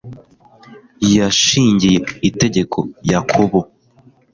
[1.17, 1.97] yashingiye
[2.29, 2.77] itegeko
[3.11, 3.59] yakobo